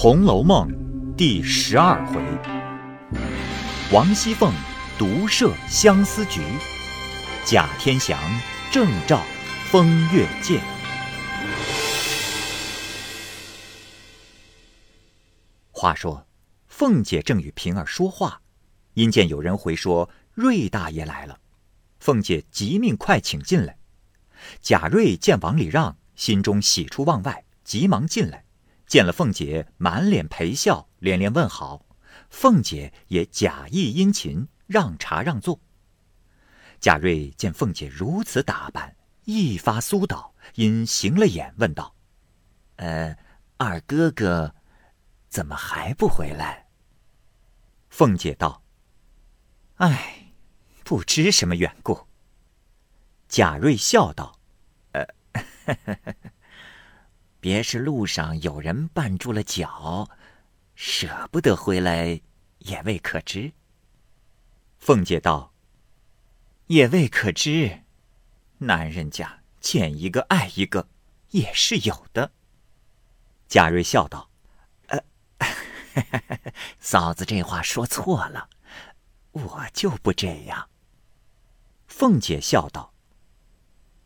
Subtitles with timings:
[0.00, 0.68] 红楼梦》
[1.16, 2.22] 第十二回，
[3.92, 4.54] 王熙凤
[4.96, 6.40] 独设相思局，
[7.44, 8.16] 贾天祥
[8.70, 9.20] 正照
[9.72, 10.62] 风月鉴。
[15.72, 16.24] 话说，
[16.68, 18.40] 凤姐正与平儿说话，
[18.94, 21.40] 因见有人回说瑞大爷来了，
[21.98, 23.76] 凤姐急命快请进来。
[24.60, 28.44] 贾瑞见王礼让，心中喜出望外，急忙进来。
[28.88, 31.84] 见了凤姐，满脸陪笑，连连问好。
[32.30, 35.60] 凤姐也假意殷勤，让茶让座。
[36.80, 41.94] 贾瑞见凤姐如此打扮，一发苏倒，因行了眼，问道
[42.76, 43.16] ：“呃，
[43.58, 44.54] 二哥哥，
[45.28, 46.68] 怎么还不回来？”
[47.90, 48.62] 凤姐道
[49.76, 50.32] ：“唉，
[50.82, 52.06] 不知什么缘故。”
[53.28, 54.40] 贾瑞笑道
[54.92, 55.04] ：“呃。”
[55.66, 56.14] 呵呵
[57.40, 60.10] 别是路上有人绊住了脚，
[60.74, 62.20] 舍不得回来，
[62.58, 63.52] 也未可知。
[64.78, 65.52] 凤姐道
[66.66, 67.84] ：“也未可知，
[68.58, 70.88] 男人家见一个爱一个，
[71.30, 72.32] 也是有的。”
[73.48, 74.30] 贾瑞笑道
[74.88, 75.00] ：“呃，
[76.80, 78.50] 嫂子这话说错了，
[79.30, 80.68] 我就不这样。”
[81.86, 82.92] 凤姐笑道：“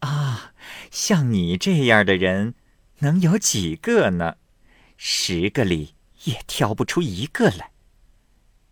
[0.01, 0.53] 啊，
[0.91, 2.55] 像你这样的人。”
[3.03, 4.37] 能有几个呢？
[4.97, 7.73] 十个里也挑不出一个来。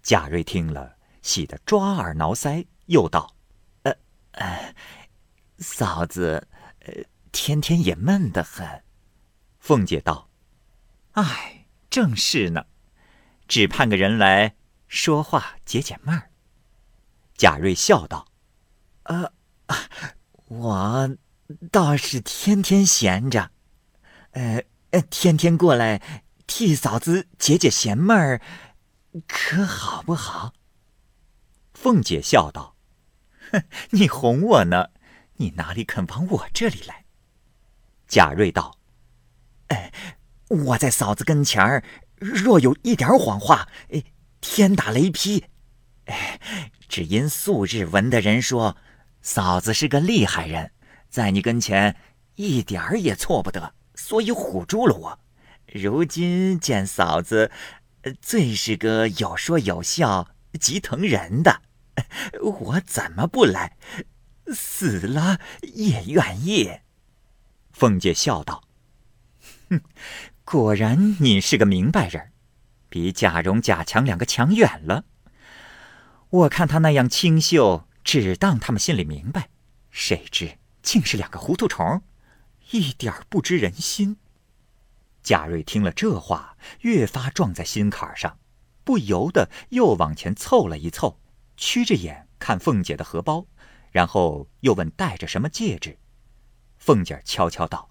[0.03, 3.35] 贾瑞听了，喜得抓耳挠腮，又道
[3.83, 3.97] ：“呃，
[4.31, 4.75] 呃，
[5.59, 6.47] 嫂子，
[6.87, 6.95] 呃，
[7.33, 8.85] 天天也闷得很。”
[9.59, 10.31] 凤姐道
[11.13, 12.67] ：“唉，正是呢，
[13.49, 14.55] 只盼个人来
[14.87, 16.31] 说话解解闷儿。”
[17.37, 18.29] 贾瑞笑道
[19.03, 19.33] ：“呃，
[20.47, 21.17] 我
[21.73, 23.51] 倒是天天闲着。”
[24.33, 26.01] 呃呃，天天过来
[26.47, 28.41] 替嫂子解解闲闷儿，
[29.27, 30.53] 可好不好？
[31.75, 32.77] 凤姐笑道
[33.53, 34.91] ：“哼， 你哄我呢，
[35.37, 37.05] 你哪里肯往我这里来？”
[38.07, 38.77] 贾瑞道
[39.69, 39.93] ：“哎，
[40.49, 41.83] 我在嫂子跟前儿，
[42.17, 44.03] 若有一点谎话，哎
[44.41, 45.45] 天打雷劈。
[46.07, 46.41] 哎，
[46.89, 48.77] 只因素日闻的人说，
[49.23, 50.73] 嫂子是个厉害人，
[51.09, 51.97] 在你跟前
[52.35, 55.19] 一点儿也错不得。”所以唬住了我，
[55.67, 57.51] 如今见嫂子，
[58.23, 61.61] 最是个有说有笑、极疼人的，
[62.41, 63.77] 我怎么不来？
[64.55, 66.81] 死了也愿意。
[67.73, 68.65] 凤姐笑道
[69.69, 69.83] ：“哼，
[70.45, 72.33] 果然你是个明白人，
[72.89, 75.05] 比贾蓉、贾强两个强远了。
[76.31, 79.51] 我看他那样清秀，只当他们心里明白，
[79.91, 82.03] 谁知竟是两个糊涂虫。”
[82.73, 84.17] 一点不知人心。
[85.23, 88.39] 贾瑞听了这话，越发撞在心坎上，
[88.85, 91.21] 不由得又往前凑了一凑，
[91.57, 93.47] 曲着眼看凤姐的荷包，
[93.91, 95.99] 然后又问戴着什么戒指。
[96.79, 97.91] 凤姐悄悄道：“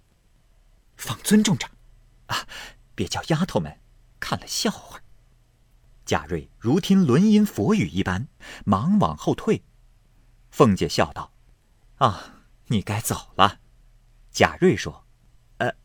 [0.97, 1.69] 放尊重着，
[2.27, 2.47] 啊，
[2.95, 3.79] 别叫丫头们
[4.19, 5.01] 看了笑话。”
[6.05, 8.27] 贾瑞如听轮音佛语一般，
[8.65, 9.63] 忙往后退。
[10.49, 11.31] 凤姐笑道
[11.99, 13.58] ：“啊，你该走了。”
[14.39, 15.05] 贾瑞说
[15.59, 15.75] ：“呃，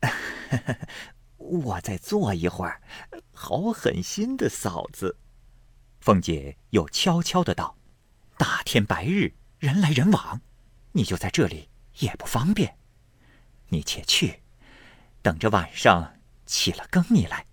[1.38, 2.82] 我再坐一会儿，
[3.32, 5.16] 好狠心的嫂子。”
[5.98, 7.78] 凤姐又悄悄的道
[8.36, 10.42] ：“大天白日，人来人往，
[10.92, 12.76] 你就在这里也不方便。
[13.68, 14.42] 你且去，
[15.22, 17.46] 等着晚上起了更，你来，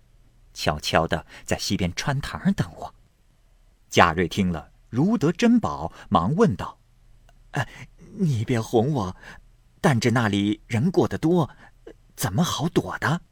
[0.52, 2.94] 悄悄的在西边穿堂等我。”
[3.88, 6.78] 贾瑞听了，如得珍宝，忙问道
[7.52, 7.66] ：“呃，
[8.18, 9.16] 你别哄我。”
[9.82, 11.50] 但这那里人过得多，
[12.14, 13.22] 怎么好躲的？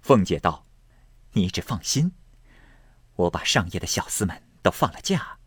[0.00, 0.66] 凤姐道
[1.34, 2.12] ：“你只放心，
[3.14, 5.38] 我把上夜的小厮们都放了假，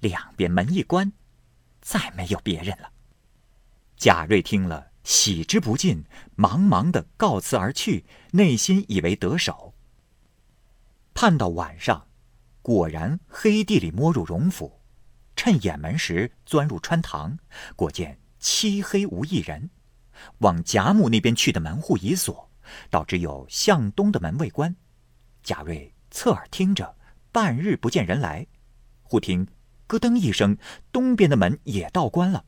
[0.00, 1.12] 两边门一关，
[1.82, 2.90] 再没有别人了。”
[3.98, 9.74] 贾瑞听了，喜之不尽，忙忙的告辞而去，内心以为得手。
[11.12, 12.08] 盼到晚上，
[12.62, 14.80] 果然黑地里摸入荣府，
[15.34, 17.38] 趁掩门时钻入穿堂，
[17.74, 18.18] 果见。
[18.38, 19.70] 漆黑无一人，
[20.38, 22.50] 往贾母那边去的门户已锁，
[22.90, 24.74] 倒只有向东的门未关。
[25.42, 26.96] 贾瑞侧耳听着，
[27.32, 28.46] 半日不见人来，
[29.02, 29.46] 忽听
[29.86, 30.56] 咯噔一声，
[30.90, 32.44] 东边的门也倒关了。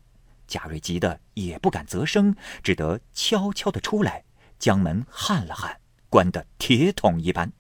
[0.46, 4.24] 贾瑞急得也不敢啧声，只得悄悄的出来，
[4.58, 7.52] 将门焊了焊，关得铁桶一般。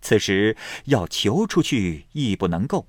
[0.00, 0.56] 此时
[0.86, 2.88] 要求出去亦不能够，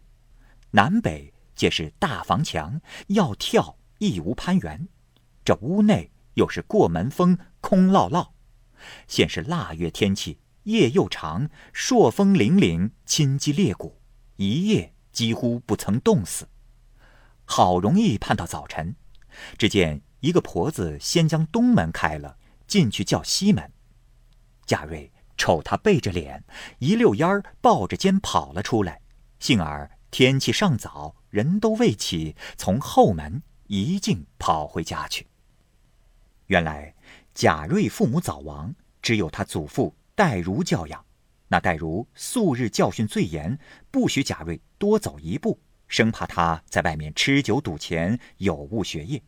[0.72, 3.78] 南北皆是大房墙，要跳。
[4.00, 4.90] 亦无攀援，
[5.46, 8.34] 这屋内又是过门风，空落落。
[9.08, 14.02] 现是腊月天气，夜又长，朔风凛凛，侵击裂骨，
[14.36, 16.48] 一夜几乎不曾冻死。
[17.46, 18.96] 好容易盼到早晨，
[19.58, 22.38] 只见一个婆子先将东门开了，
[22.68, 23.72] 进去叫西门。
[24.66, 26.44] 贾瑞瞅他背着脸，
[26.80, 29.02] 一溜烟儿抱着肩跑了出来。
[29.40, 35.28] 幸而天气尚早，人都未起，从后门一径跑回家去。
[36.48, 36.94] 原来
[37.34, 41.06] 贾瑞父母早亡，只有他祖父戴如教养。
[41.48, 43.60] 那戴如素日教训最严，
[43.92, 45.60] 不许贾瑞多走一步。
[45.88, 49.22] 生怕他在外面吃酒赌钱，有误学业。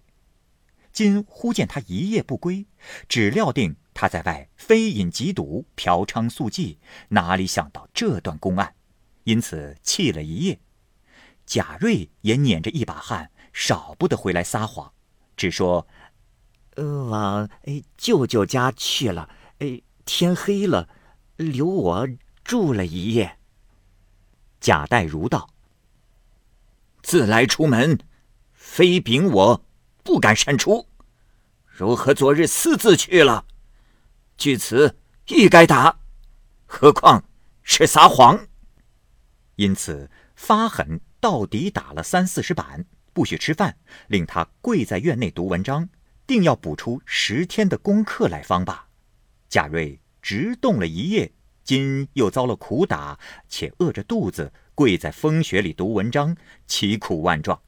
[0.92, 2.66] 今忽见他一夜不归，
[3.08, 6.78] 只料定他在外非饮即赌、嫖娼宿妓，
[7.10, 8.74] 哪里想到这段公案，
[9.26, 10.60] 因此气了一夜。
[11.46, 14.92] 贾瑞也捻着一把汗，少不得回来撒谎，
[15.38, 15.86] 只说
[16.76, 17.50] ：“往
[17.98, 19.30] 舅舅家去了，
[20.06, 20.90] 天黑了，
[21.38, 22.08] 留我
[22.44, 23.38] 住了一夜。”
[24.60, 25.50] 贾代如道。
[27.02, 28.00] 自来出门，
[28.54, 29.66] 非禀我，
[30.04, 30.88] 不敢擅出。
[31.66, 33.46] 如何昨日私自去了？
[34.38, 34.98] 据此
[35.28, 36.00] 亦该打，
[36.66, 37.24] 何况
[37.62, 38.48] 是撒谎。
[39.56, 45.88] 因此发狠，到底打了三四十板，不许吃饭，令他跪在院内读文章，
[46.28, 48.88] 定要补出十天的功课来方罢。
[49.48, 51.34] 贾瑞直动了一夜，
[51.64, 54.52] 今又遭了苦打，且饿着肚子。
[54.78, 56.36] 跪在风雪里读文章，
[56.68, 57.62] 奇苦万状。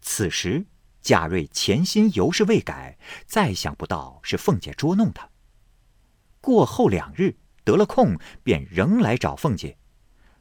[0.00, 0.64] 此时
[1.02, 2.96] 贾瑞潜心犹是未改，
[3.26, 5.28] 再想不到是凤姐捉弄他。
[6.40, 9.76] 过后两日得了空，便仍来找凤姐。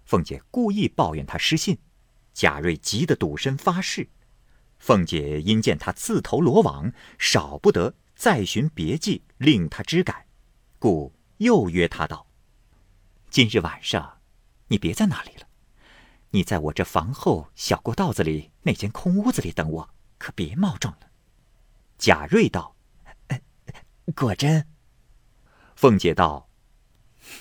[0.06, 1.80] 凤姐故意抱怨他失信，
[2.34, 4.08] 贾瑞急得赌身发誓。
[4.80, 10.28] 凤姐因见他自投罗网，少不得再寻别计令他知改，
[10.80, 12.28] 故又约他道
[13.30, 14.22] ：“今日晚上。”
[14.68, 15.48] 你别在那里了，
[16.32, 21.12] 你在我这房后小过道子里那间空屋子里等我，可别冒撞了。
[22.00, 22.76] 贾瑞道
[24.16, 24.68] ：“果真？”
[25.78, 26.50] 凤姐道：“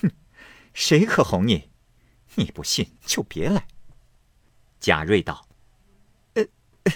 [0.01, 0.11] 哼，
[0.73, 1.71] 谁可哄你？
[2.35, 3.67] 你不信就别来。”
[4.79, 5.47] 贾瑞道
[6.35, 6.45] ：“呃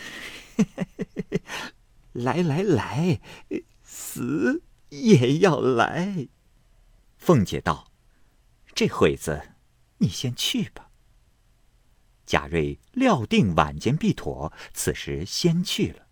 [2.14, 3.22] 来来来，
[3.84, 6.28] 死也要来。”
[7.18, 7.92] 凤姐道
[8.74, 9.56] ：“这会子。”
[10.02, 10.92] 你先去吧。
[12.26, 16.08] 贾瑞料定晚间必妥，此时先去了。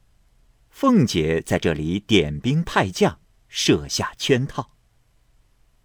[0.70, 4.76] 凤姐在这里点兵派将，设下圈套。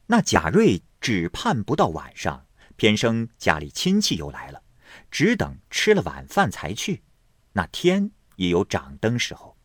[0.07, 4.65] 那贾瑞只盼不到晚上，偏生家里亲戚又来了，
[5.11, 7.05] 只等吃了晚饭才去。
[7.53, 8.11] 那天
[8.43, 9.57] 也有掌灯时候，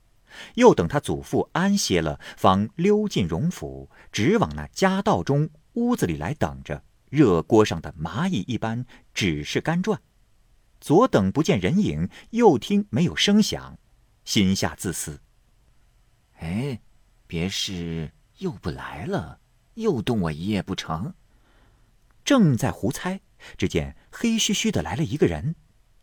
[0.53, 6.83] 又等他祖父安歇了，方溜进荣府，直往那家道中屋子里来等着。
[7.09, 10.00] 热锅上的蚂蚁一般，只是干转。
[10.79, 13.79] 左等不见人影，右听没有声响，
[14.25, 15.19] 心下自私。
[16.39, 16.80] 哎，
[17.25, 19.39] 别是又不来了，
[19.73, 21.13] 又冻我一夜不成？
[22.23, 23.21] 正在胡猜，
[23.57, 25.56] 只见黑黢黢的来了一个人，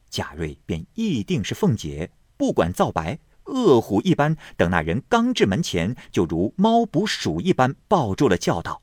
[0.08, 2.10] 贾瑞便一定是凤姐，
[2.44, 4.36] 不管皂白，恶虎一般。
[4.58, 8.82] 等那人刚至门前，就如猫捕鼠一般抱住了，叫道。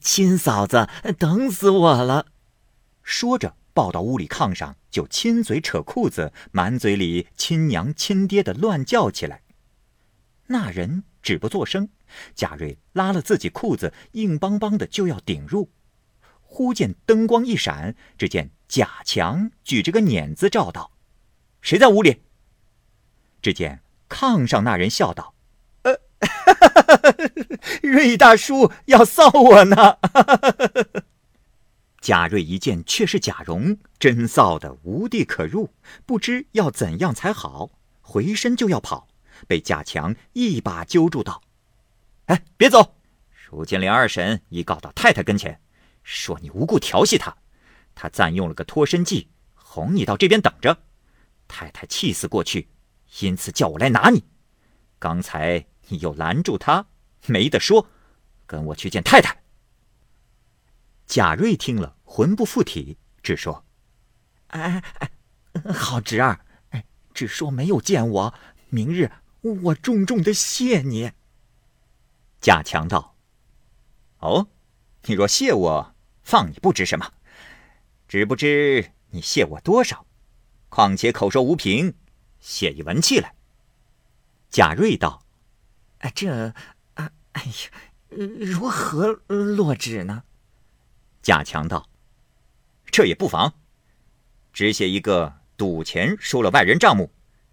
[0.00, 2.24] 亲嫂子，等死我了！
[3.02, 9.42] 说着，抱到屋里炕上，就亲嘴扯裤子，满嘴里亲娘亲爹的乱叫起来。
[10.46, 11.90] 那人止不作声，
[12.34, 15.68] 贾瑞拉了自己裤子，硬邦邦的就要顶入。
[16.40, 20.92] 忽见灯光一闪，只见贾强举着个碾子照道
[21.60, 22.22] ：“谁在屋里？”
[23.40, 25.34] 只见炕上那人笑道。
[25.82, 25.98] 呃
[27.82, 29.98] 瑞大叔要臊我呢！
[32.00, 35.70] 贾瑞一见却是贾蓉，真臊得无地可入，
[36.06, 39.08] 不知要怎样才好，回身就要跑，
[39.46, 41.42] 被贾强一把揪住道
[42.26, 42.94] ：“哎，别走！
[43.50, 45.60] 如今连二婶已告到太太跟前，
[46.02, 47.36] 说你无故调戏她，
[47.94, 50.78] 她暂用了个脱身计，哄你到这边等着。
[51.46, 52.68] 太太气死过去，
[53.20, 54.24] 因此叫我来拿你。
[54.98, 56.84] 刚才。”你又拦住他，
[57.28, 57.88] 没得说，
[58.46, 59.42] 跟我去见太太。
[61.06, 63.64] 贾瑞听了，魂不附体，只说
[64.48, 65.10] ：“哎哎，
[65.72, 66.84] 好侄儿，哎，
[67.14, 68.34] 只说没有见我，
[68.68, 69.10] 明日
[69.40, 71.12] 我重重的谢你。”
[72.42, 73.16] 贾强道
[74.20, 74.48] ：“哦，
[75.04, 77.14] 你若谢我，放你不知什么，
[78.06, 80.04] 只不知你谢我多少。
[80.68, 81.94] 况且口说无凭，
[82.40, 83.34] 写一文契来。”
[84.50, 85.24] 贾瑞道。
[85.98, 86.54] 啊，这，
[86.94, 87.50] 啊，哎呀，
[88.08, 90.22] 如何落纸呢？
[91.20, 91.88] 贾强道
[92.86, 93.54] ：“这也不妨，
[94.52, 97.10] 只写一个赌钱输了外人账目，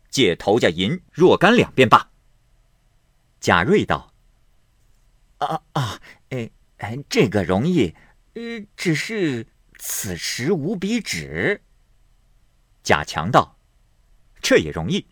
[0.10, 2.12] 借头家银若干两便罢。”
[3.42, 4.14] 贾瑞道
[5.40, 6.00] ：“啊啊，
[6.30, 7.96] 哎哎，这个容易，
[8.36, 9.48] 呃，只是
[9.80, 11.64] 此时无笔纸。”
[12.84, 13.55] 贾强道
[14.46, 15.08] ：“这也容易。”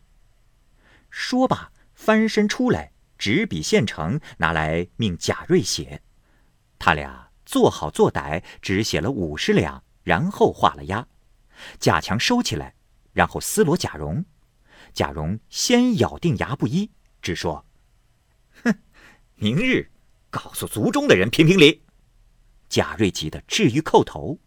[1.10, 6.04] 说罢，翻身出来，执笔现成，拿来命贾瑞写。
[6.78, 11.08] 他俩做好做歹，只写了五十两，然后画了押。
[11.80, 12.76] 贾强收起来，
[13.12, 14.24] 然后撕罗贾蓉。
[14.94, 17.66] 贾蓉先咬定牙不依，只说
[18.64, 18.76] ：“哼，
[19.34, 19.92] 明日
[20.30, 21.84] 告诉族中的人评评理。”
[22.70, 24.40] 贾瑞急得至于叩头。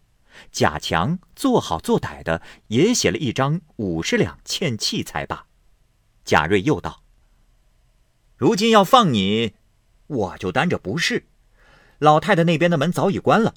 [0.51, 5.45] 贾强做好做歹的，也写了一张五十两欠契才罢。
[6.23, 7.03] 贾瑞又道
[8.35, 9.53] ：“如今要放你，
[10.07, 11.27] 我就担着不是。
[11.99, 13.53] 老太太那边的门早已关了，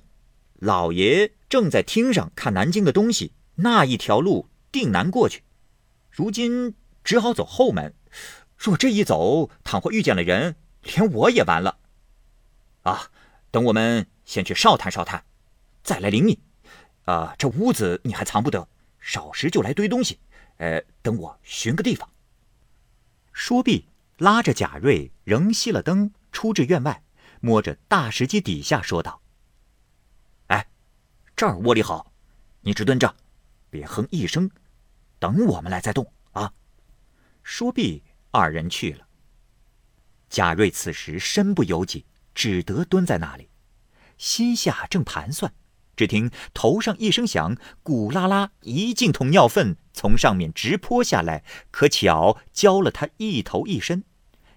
[0.55, 5.43] 老爷正在厅上看南京的东西，那一条路定难过去。
[6.11, 7.95] 如今只好走后门。
[8.57, 11.79] 若这一走，倘或遇见了人，连我也完了。
[12.83, 13.11] 啊，
[13.51, 15.25] 等我们先去哨探哨探，
[15.83, 16.41] 再来领你。
[17.05, 20.19] 啊，这屋子你还藏不得，少时就来堆东西。
[20.59, 22.09] 呃，等我寻个地方。”
[23.33, 23.87] 说毕，
[24.19, 27.03] 拉着贾瑞，仍熄了灯，出至院外，
[27.41, 29.23] 摸着大石阶底下说道
[30.49, 30.69] ：“哎，
[31.35, 32.13] 这儿窝里好，
[32.61, 33.17] 你只蹲着，
[33.71, 34.51] 别哼一声，
[35.19, 36.53] 等我们来再动啊。”
[37.43, 39.07] 说毕，二人去了。
[40.29, 42.05] 贾瑞此时身不由己，
[42.35, 43.49] 只得蹲在那里，
[44.19, 45.53] 心下正盘算。
[46.01, 54.05] 只听头上一声响，鼓啦啦一净桶尿粪从上面直泼下来，可巧浇了他一头一身。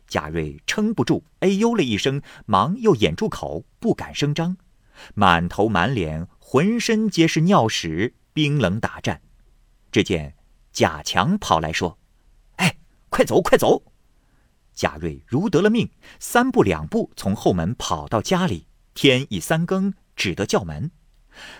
[0.08, 4.56] 贾瑞撑不住，哎呦了一声，忙又掩住口，不敢声张，
[5.16, 9.22] 满头满脸浑身皆是尿屎，冰冷打颤。
[9.92, 10.36] 只见
[10.72, 12.00] 贾强跑来说
[12.56, 12.78] ：“哎，
[13.10, 13.84] 快走，快走！”
[14.74, 15.90] 贾瑞如得了命，
[16.22, 18.68] 三步两步从后门跑到家里。
[18.94, 20.90] 天已三更，只得叫门。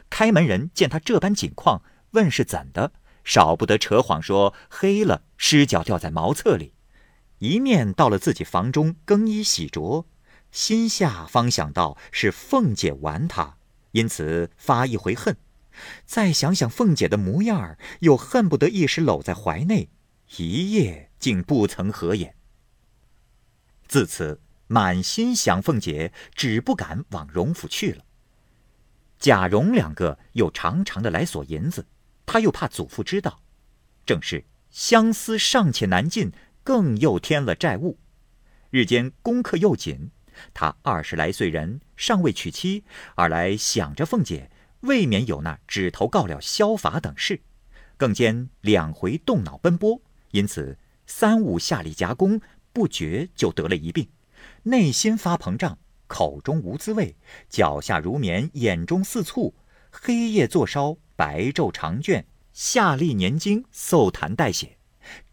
[0.10, 2.92] 开门人见他这般景况，问是怎的，
[3.24, 6.74] 少不得扯谎说黑了，尸脚掉在茅厕里。
[7.40, 10.06] 一面到了自己房中更衣洗濯，
[10.52, 13.58] 心下方想到是凤姐玩他，
[13.92, 15.36] 因此发一回恨。
[16.06, 19.90] 再想想凤姐的模样儿，又恨不得一时搂在怀内，
[20.38, 22.36] 一夜竟不曾合眼。
[23.88, 28.06] 自此满心想凤姐，只不敢往荣府去了。
[29.24, 31.88] 贾蓉两个又常常的来索银子，
[32.26, 33.40] 他又怕祖父知道，
[34.06, 37.98] 正是相思尚且难尽，更又添了债务。
[38.70, 40.12] 日间功课又紧，
[40.54, 42.84] 他二十来岁人尚未娶妻，
[43.16, 44.52] 二来想着凤姐，
[44.82, 47.40] 未免有那指头告了消法等事，
[47.96, 50.02] 更兼两回动脑奔波，
[50.32, 50.78] 因此
[51.08, 52.42] 三五下里夹攻，
[52.74, 54.10] 不觉就得了一病，
[54.64, 55.78] 内心发膨胀。
[56.08, 57.16] 口中无滋味，
[57.50, 59.54] 脚下如棉，眼中似醋，
[59.92, 64.78] 黑夜坐烧，白昼长倦，夏历年经，嗽痰带血，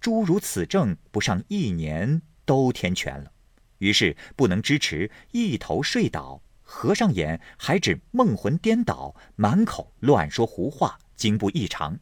[0.01, 3.33] 诸如此症，不上一年都添全了。
[3.79, 11.99] 于是不能支持，一头睡倒，合上眼还只梦魂颠倒，满口乱说胡话，经不异常。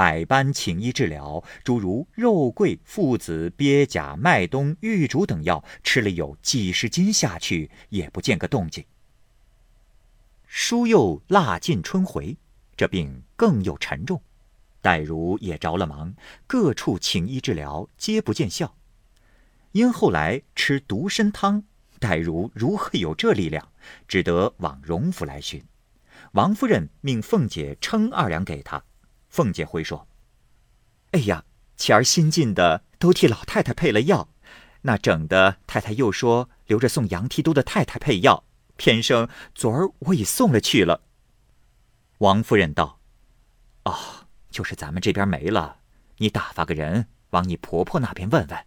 [0.00, 8.82] 百般请医治疗，诸如肉桂、附子、鳖甲、麦冬、玉竹等药，吃了有几十斤下去，也不见个动静。
[10.46, 12.34] 书又腊尽春回，
[12.74, 14.22] 这病更又沉重。
[14.80, 16.14] 黛如也着了忙，
[16.46, 18.74] 各处请医治疗，皆不见效。
[19.72, 21.62] 因后来吃独参汤，
[21.98, 23.68] 黛如如何有这力量？
[24.08, 25.62] 只得往荣府来寻。
[26.32, 28.82] 王夫人命凤姐称二两给他。
[29.30, 30.08] 凤姐回说
[31.12, 31.44] ：“哎呀，
[31.76, 34.28] 前儿新进的都替老太太配了药，
[34.82, 38.44] 那整的太太又说留着送杨提督的太太配药，
[38.76, 41.04] 偏生昨儿我已送了去了。”
[42.18, 42.98] 王夫人道
[43.86, 45.78] ：“哦，就是咱们这边没了，
[46.16, 48.66] 你打发个人往你婆婆那边问问，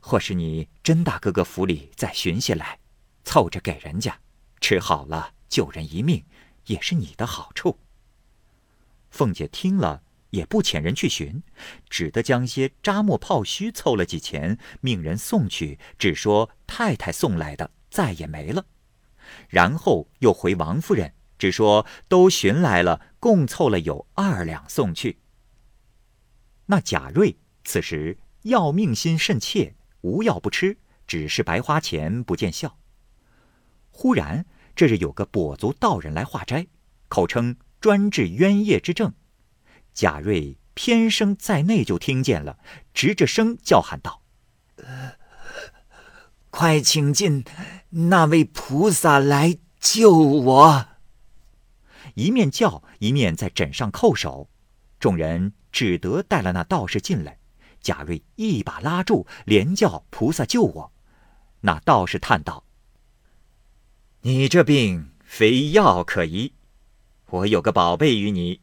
[0.00, 2.80] 或是你甄大哥哥府里再寻些来，
[3.24, 4.20] 凑着给人家
[4.60, 6.26] 吃好了，救人一命，
[6.66, 7.78] 也是你的好处。”
[9.16, 11.42] 凤姐听了，也不遣人去寻，
[11.88, 18.66] 只得将些扎墨泡须凑了几钱，命人送去，只说太太送来的，再也没了。
[19.48, 25.18] 然后又回王夫人，只说都寻来了，共凑了有二两送去。
[26.66, 32.78] 那贾瑞此时要命心甚切，无药不吃，只是白花钱不见效。
[33.90, 34.44] 忽然，
[34.74, 36.66] 这日有个跛足道人来化斋，
[37.08, 37.56] 口称
[37.86, 39.14] 专治冤业之症。
[39.94, 42.58] 贾瑞偏生在内就听见了，
[42.92, 44.22] 直着声叫喊道
[46.50, 47.44] ：“快请进
[47.90, 50.88] 那位菩萨来救我！”
[52.16, 54.50] 一面叫，一面在枕上叩首。
[54.98, 57.38] 众人只得带了那道士进来。
[57.80, 60.92] 贾瑞一把拉住，连叫菩萨救我。
[61.60, 62.64] 那道士叹道。
[64.22, 66.55] 你这病非药可医，
[67.30, 68.60] 我有个宝贝与你，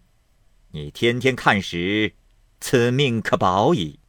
[0.72, 2.14] 你天天看时，
[2.62, 4.00] 此命可保矣。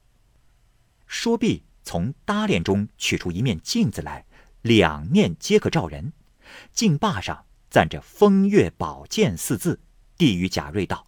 [1.08, 4.24] 说毕，从搭链中取出一面镜子来，
[4.62, 6.12] 两面皆可照人。
[6.72, 9.80] 镜把上暂着“风月宝剑”四字，
[10.16, 11.04] 递与贾瑞道：“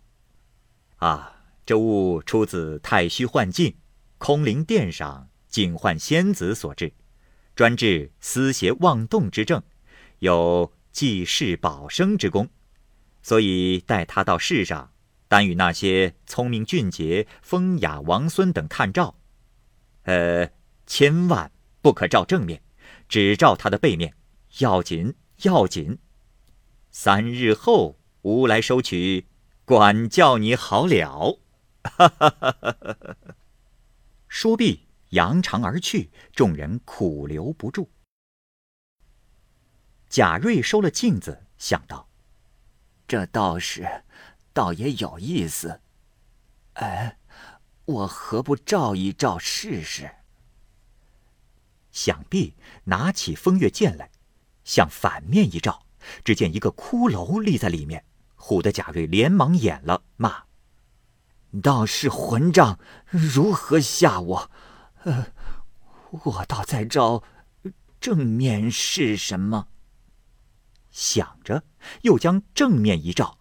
[0.98, 3.76] 啊，这物出自太虚幻境，
[4.18, 6.92] 空灵殿上净幻仙子所制，
[7.54, 9.62] 专治思邪妄动之症。”
[10.18, 12.48] 有济世保生之功，
[13.26, 14.92] 所以带他到世上，
[15.26, 19.16] 单与那些聪明俊杰、风雅王孙等看照。
[20.04, 20.52] 呃，
[20.86, 21.50] 千万
[21.82, 22.62] 不可照正面，
[23.08, 24.14] 只照他的背面，
[24.58, 25.98] 要紧要紧。
[26.92, 29.26] 三日后吾来收取，
[29.64, 31.40] 管教你好了。
[31.82, 33.16] 哈哈哈哈哈！
[34.28, 37.90] 说毕，扬长而去，众人苦留不住。
[40.08, 42.08] 贾瑞收了镜子，想到
[43.06, 44.02] ：“这道士
[44.52, 45.80] 倒也有意思。
[46.74, 47.18] 哎，
[47.84, 50.10] 我何不照一照试试？”
[51.92, 54.10] 想必拿起风月剑来，
[54.64, 55.86] 向反面一照，
[56.22, 58.04] 只见一个骷髅立在里面，
[58.36, 60.44] 唬得贾瑞连忙掩了，骂
[61.62, 64.50] ：“道士混账，如何吓我？
[65.04, 65.28] 呃，
[66.10, 67.22] 我倒在照
[67.98, 69.68] 正面是什么？”
[70.96, 71.62] 想着，
[72.04, 73.36] 又将正面一照，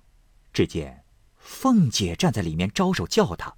[0.52, 1.06] 只见
[1.38, 3.56] 凤姐站在里面招手叫他。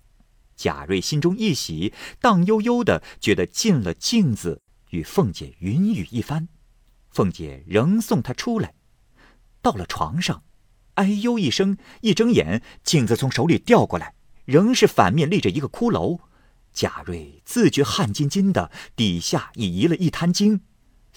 [0.55, 6.47] 贾瑞心中一喜，荡悠悠的觉得进了镜子，与凤姐云雨一番。
[7.09, 8.75] 凤姐仍送他出来，
[9.63, 10.43] 到了床上，
[10.93, 14.13] 哎呦一声，一睁眼，镜子从手里掉过来，
[14.45, 16.19] 仍是反面立着一个骷髅。
[16.71, 20.61] 贾瑞自觉汗津津的，底下已移了一滩精。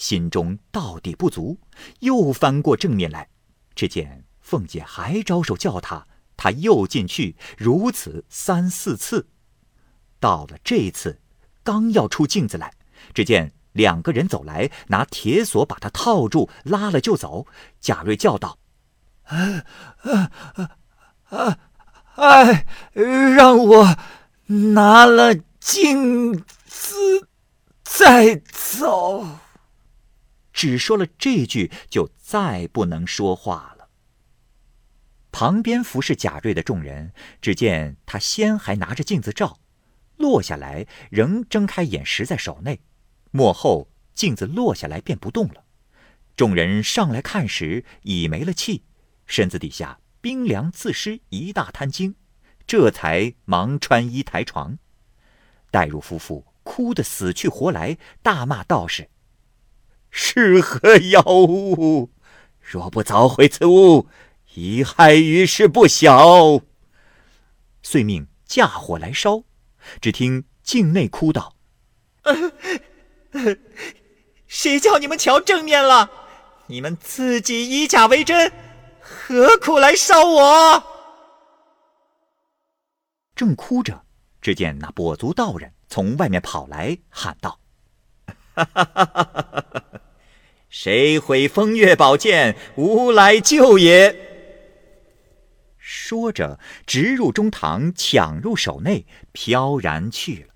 [0.01, 1.59] 心中到底不足，
[1.99, 3.29] 又翻过正面来，
[3.75, 6.07] 只见凤姐还招手叫他，
[6.39, 9.29] 他又进去，如此三四次。
[10.19, 11.21] 到了这次，
[11.63, 12.73] 刚要出镜子来，
[13.13, 17.47] 只见两个人走来，拿铁锁把他套住，拉了就走。
[17.79, 18.59] 贾瑞叫道
[19.29, 19.65] ：“啊
[20.01, 20.31] 啊
[21.29, 21.59] 啊！
[22.15, 23.97] 哎，让我
[24.47, 27.29] 拿了镜子
[27.85, 29.27] 再走。”
[30.61, 33.89] 只说了这句，就再不能说话了。
[35.33, 39.59] 旁边服侍贾瑞的众人，只见他先还拿着镜子照，
[40.19, 42.83] 落下来仍睁开眼实在手内，
[43.31, 45.65] 幕后镜子落下来便不动了。
[46.37, 48.85] 众人上来看时，已没了气，
[49.25, 52.17] 身子底下冰凉自湿一大滩精，
[52.67, 54.77] 这才忙穿衣抬床。
[55.71, 59.09] 戴入夫妇哭得死去活来，大骂道士。
[60.11, 62.11] 是何妖物？
[62.61, 64.09] 若不凿毁此物，
[64.55, 66.61] 贻害于世不小。
[67.83, 69.45] 遂命架火来烧。
[70.01, 71.57] 只听境内哭道
[74.47, 76.11] ：“谁叫你们瞧正面了？
[76.67, 78.53] 你们自己以假为真，
[79.01, 80.85] 何苦来烧我？”
[83.35, 84.05] 正哭着，
[84.43, 87.60] 只见那跛足道人从外面跑来，喊道。
[88.65, 90.01] 哈哈哈哈哈！
[90.69, 94.29] 谁毁风月宝剑，吾来救也。
[95.79, 100.55] 说着，直入中堂，抢入手内，飘然去了。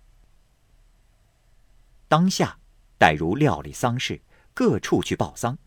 [2.07, 2.59] 当下，
[2.99, 4.21] 待如料理丧事，
[4.53, 5.59] 各处去报丧。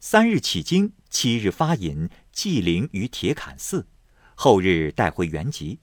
[0.00, 3.86] 三日起经，七日发引，祭灵于铁槛寺，
[4.34, 5.80] 后日带回原籍。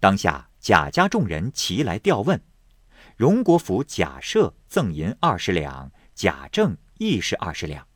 [0.00, 2.42] 当下，贾家众人齐来调问。
[3.16, 7.86] 荣国府贾赦赠银二十两，贾政亦是二十两，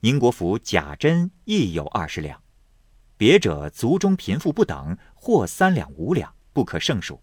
[0.00, 2.40] 宁国府贾珍亦有二十两，
[3.16, 7.20] 别者族中贫富不等，或三两五两，不可胜数。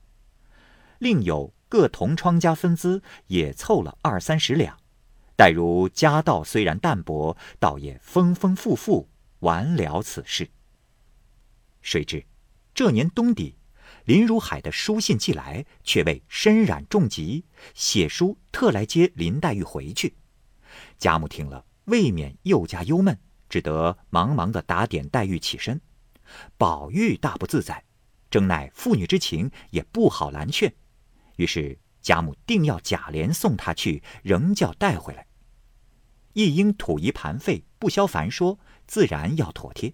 [1.00, 4.78] 另有各同窗家分资，也凑了二三十两。
[5.36, 9.08] 待如家道虽然淡薄，倒也丰丰富富，
[9.40, 10.50] 完了此事。
[11.82, 12.26] 谁知
[12.74, 13.57] 这年冬底。
[14.08, 17.44] 林如海的书信寄来，却为身染重疾，
[17.74, 20.16] 写书特来接林黛玉回去。
[20.98, 25.82] 贾母听了，未免又加忧闷，只得忙忙的打点黛玉起身。
[26.58, 27.84] 宝玉大不自在，
[28.32, 30.74] 正乃父女之情，也不好拦劝。
[31.36, 35.28] 于是贾母定要贾琏送他去，仍叫带回来。
[36.32, 39.94] 一应土仪盘费，不消烦说，自然要妥帖。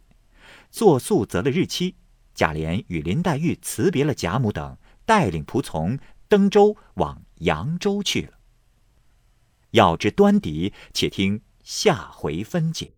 [0.70, 1.96] 作宿择了日期，
[2.34, 8.30] 贾琏与林黛玉辞别了贾母等，带领仆从登舟往扬州去了。
[9.72, 12.92] 要知端倪，且听下回分解。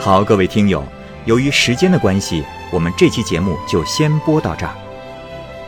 [0.00, 0.84] 好，各位听友，
[1.26, 4.74] 由于时间的关系，我们这期节目就先播到这儿。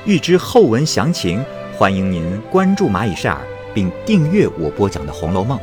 [0.07, 1.45] 欲知后文详情。
[1.77, 3.41] 欢迎您关注蚂蚁晒尔，
[3.75, 5.59] 并订阅我播讲的《红楼梦》。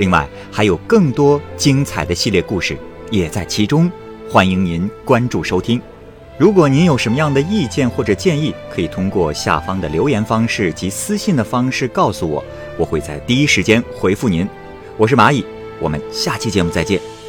[0.00, 2.74] 另外，还有更多精彩的系列故事
[3.10, 3.92] 也在其中，
[4.30, 5.78] 欢迎您关注收听。
[6.38, 12.42] 如果您有什么样的意见或者建议，可以通过下方的留言方式及私信的方式告诉我，
[12.78, 14.48] 我会在第一时间回复您。
[14.96, 15.44] 我是蚂蚁，
[15.78, 17.19] 我们下期节目再见。